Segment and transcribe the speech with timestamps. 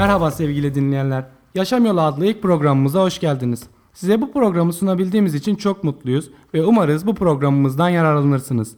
[0.00, 1.24] Merhaba sevgili dinleyenler.
[1.54, 3.62] Yaşam Yolu adlı ilk programımıza hoş geldiniz.
[3.92, 8.76] Size bu programı sunabildiğimiz için çok mutluyuz ve umarız bu programımızdan yararlanırsınız.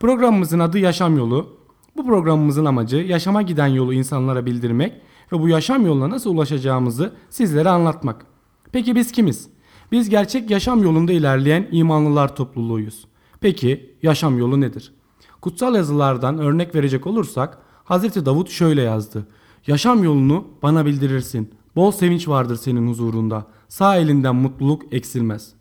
[0.00, 1.56] Programımızın adı Yaşam Yolu.
[1.96, 4.92] Bu programımızın amacı yaşama giden yolu insanlara bildirmek
[5.32, 8.26] ve bu yaşam yoluna nasıl ulaşacağımızı sizlere anlatmak.
[8.72, 9.48] Peki biz kimiz?
[9.92, 13.04] Biz gerçek yaşam yolunda ilerleyen imanlılar topluluğuyuz.
[13.40, 14.94] Peki yaşam yolu nedir?
[15.40, 19.26] Kutsal yazılardan örnek verecek olursak Hazreti Davut şöyle yazdı.
[19.66, 21.50] Yaşam yolunu bana bildirirsin.
[21.76, 23.46] Bol sevinç vardır senin huzurunda.
[23.68, 25.52] Sağ elinden mutluluk eksilmez.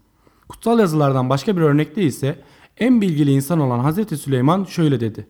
[0.50, 2.42] Kutsal yazılardan başka bir örnekte ise
[2.78, 5.28] en bilgili insan olan Hazreti Süleyman şöyle dedi.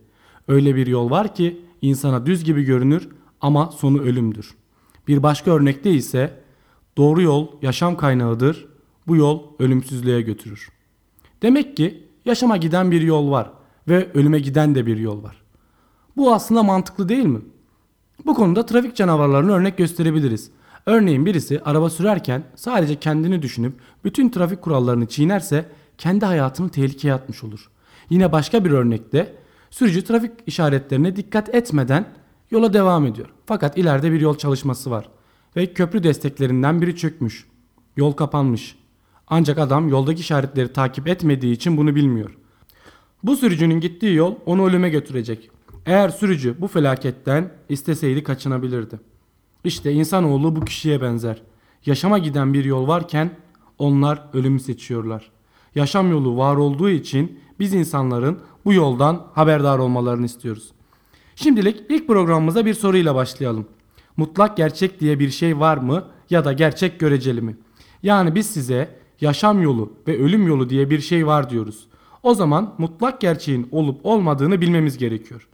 [0.47, 3.09] Öyle bir yol var ki insana düz gibi görünür
[3.41, 4.55] ama sonu ölümdür.
[5.07, 6.41] Bir başka örnekte ise
[6.97, 8.67] doğru yol yaşam kaynağıdır.
[9.07, 10.69] Bu yol ölümsüzlüğe götürür.
[11.41, 13.51] Demek ki yaşama giden bir yol var
[13.87, 15.41] ve ölüme giden de bir yol var.
[16.17, 17.41] Bu aslında mantıklı değil mi?
[18.25, 20.51] Bu konuda trafik canavarlarını örnek gösterebiliriz.
[20.85, 25.65] Örneğin birisi araba sürerken sadece kendini düşünüp bütün trafik kurallarını çiğnerse
[25.97, 27.69] kendi hayatını tehlikeye atmış olur.
[28.09, 29.35] Yine başka bir örnekte
[29.69, 32.05] sürücü trafik işaretlerine dikkat etmeden
[32.51, 33.27] yola devam ediyor.
[33.45, 35.09] Fakat ileride bir yol çalışması var
[35.55, 37.47] ve köprü desteklerinden biri çökmüş.
[37.97, 38.75] Yol kapanmış.
[39.27, 42.37] Ancak adam yoldaki işaretleri takip etmediği için bunu bilmiyor.
[43.23, 45.49] Bu sürücünün gittiği yol onu ölüme götürecek.
[45.85, 48.99] Eğer sürücü bu felaketten isteseydi kaçınabilirdi.
[49.63, 51.41] İşte insanoğlu bu kişiye benzer.
[51.85, 53.31] Yaşama giden bir yol varken
[53.77, 55.31] onlar ölümü seçiyorlar.
[55.75, 60.71] Yaşam yolu var olduğu için biz insanların bu yoldan haberdar olmalarını istiyoruz.
[61.35, 63.65] Şimdilik ilk programımıza bir soruyla başlayalım.
[64.17, 67.57] Mutlak gerçek diye bir şey var mı ya da gerçek göreceli mi?
[68.03, 71.87] Yani biz size yaşam yolu ve ölüm yolu diye bir şey var diyoruz.
[72.23, 75.47] O zaman mutlak gerçeğin olup olmadığını bilmemiz gerekiyor.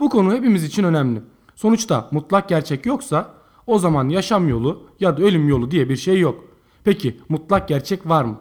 [0.00, 1.22] Bu konu hepimiz için önemli.
[1.54, 3.34] Sonuçta mutlak gerçek yoksa
[3.66, 6.44] o zaman yaşam yolu ya da ölüm yolu diye bir şey yok.
[6.84, 8.38] Peki mutlak gerçek var mı?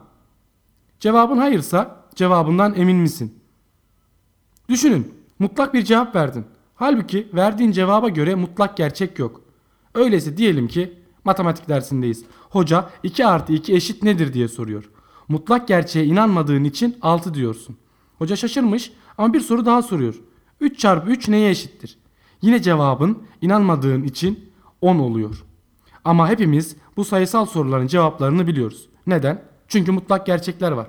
[1.00, 3.40] Cevabın hayırsa cevabından emin misin?
[4.70, 6.46] Düşünün mutlak bir cevap verdin.
[6.76, 9.42] Halbuki verdiğin cevaba göre mutlak gerçek yok.
[9.94, 10.94] Öyleyse diyelim ki
[11.24, 12.26] matematik dersindeyiz.
[12.50, 14.90] Hoca 2 artı 2 eşit nedir diye soruyor.
[15.28, 17.78] Mutlak gerçeğe inanmadığın için 6 diyorsun.
[18.18, 20.22] Hoca şaşırmış ama bir soru daha soruyor.
[20.64, 21.98] 3 çarpı 3 neye eşittir?
[22.42, 24.50] Yine cevabın inanmadığın için
[24.82, 25.44] 10 oluyor.
[26.06, 28.90] Ama hepimiz bu sayısal soruların cevaplarını biliyoruz.
[29.08, 29.42] Neden?
[29.68, 30.88] Çünkü mutlak gerçekler var.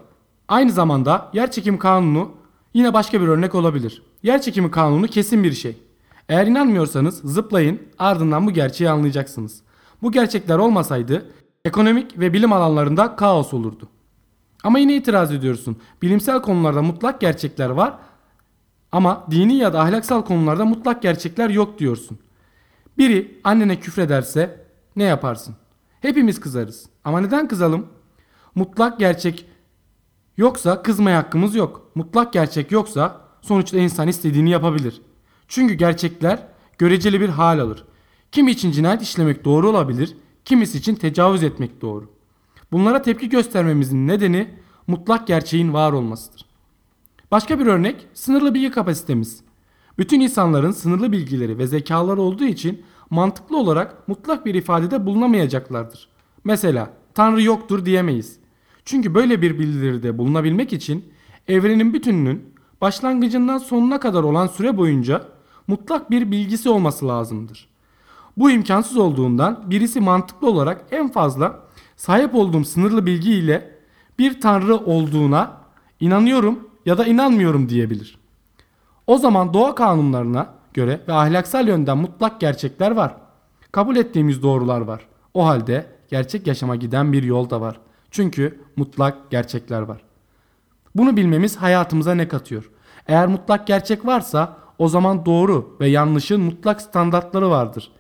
[0.48, 2.30] Aynı zamanda yer çekimi kanunu
[2.74, 4.02] yine başka bir örnek olabilir.
[4.22, 5.76] Yer çekimi kanunu kesin bir şey.
[6.28, 9.62] Eğer inanmıyorsanız zıplayın ardından bu gerçeği anlayacaksınız.
[10.02, 11.30] Bu gerçekler olmasaydı
[11.64, 13.88] ekonomik ve bilim alanlarında kaos olurdu.
[14.64, 15.76] Ama yine itiraz ediyorsun.
[16.02, 17.94] Bilimsel konularda mutlak gerçekler var
[18.94, 22.18] ama dini ya da ahlaksal konularda mutlak gerçekler yok diyorsun.
[22.98, 24.66] Biri annene küfrederse
[24.96, 25.56] ne yaparsın?
[26.00, 26.86] Hepimiz kızarız.
[27.04, 27.86] Ama neden kızalım?
[28.54, 29.46] Mutlak gerçek
[30.36, 31.90] yoksa kızmaya hakkımız yok.
[31.94, 35.02] Mutlak gerçek yoksa sonuçta insan istediğini yapabilir.
[35.48, 36.46] Çünkü gerçekler
[36.78, 37.84] göreceli bir hal alır.
[38.32, 42.10] Kim için cinayet işlemek doğru olabilir, kimisi için tecavüz etmek doğru.
[42.72, 44.54] Bunlara tepki göstermemizin nedeni
[44.86, 46.43] mutlak gerçeğin var olmasıdır.
[47.30, 49.40] Başka bir örnek sınırlı bilgi kapasitemiz.
[49.98, 56.08] Bütün insanların sınırlı bilgileri ve zekaları olduğu için mantıklı olarak mutlak bir ifadede bulunamayacaklardır.
[56.44, 58.38] Mesela Tanrı yoktur diyemeyiz.
[58.84, 61.04] Çünkü böyle bir bildiride bulunabilmek için
[61.48, 65.22] evrenin bütününün başlangıcından sonuna kadar olan süre boyunca
[65.66, 67.68] mutlak bir bilgisi olması lazımdır.
[68.36, 71.60] Bu imkansız olduğundan birisi mantıklı olarak en fazla
[71.96, 73.78] sahip olduğum sınırlı bilgi ile
[74.18, 75.60] bir tanrı olduğuna
[76.00, 78.18] inanıyorum ya da inanmıyorum diyebilir.
[79.06, 83.16] O zaman doğa kanunlarına göre ve ahlaksal yönden mutlak gerçekler var.
[83.72, 85.06] Kabul ettiğimiz doğrular var.
[85.34, 87.80] O halde gerçek yaşama giden bir yol da var.
[88.10, 90.00] Çünkü mutlak gerçekler var.
[90.94, 92.70] Bunu bilmemiz hayatımıza ne katıyor?
[93.06, 97.90] Eğer mutlak gerçek varsa o zaman doğru ve yanlışın mutlak standartları vardır.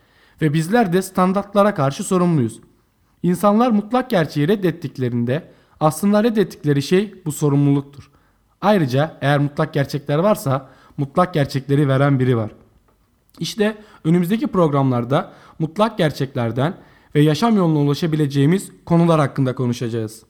[0.42, 2.60] Ve bizler de standartlara karşı sorumluyuz.
[3.22, 8.10] İnsanlar mutlak gerçeği reddettiklerinde aslında reddettikleri şey bu sorumluluktur.
[8.64, 12.50] Ayrıca eğer mutlak gerçekler varsa mutlak gerçekleri veren biri var.
[13.38, 16.74] İşte önümüzdeki programlarda mutlak gerçeklerden
[17.14, 20.22] ve yaşam yoluna ulaşabileceğimiz konular hakkında konuşacağız.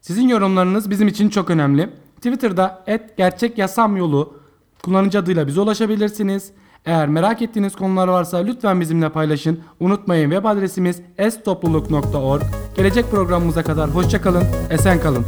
[0.00, 1.90] Sizin yorumlarınız bizim için çok önemli.
[2.16, 2.84] Twitter'da
[3.16, 4.40] gerçek yasam yolu
[4.82, 6.50] kullanıcı adıyla bize ulaşabilirsiniz.
[6.84, 9.60] Eğer merak ettiğiniz konular varsa lütfen bizimle paylaşın.
[9.80, 12.42] Unutmayın web adresimiz estopluluk.org.
[12.76, 15.24] Gelecek programımıza kadar hoşçakalın, esen kalın.